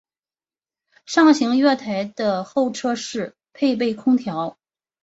[1.05, 4.57] 上行月台的候车室配备空调。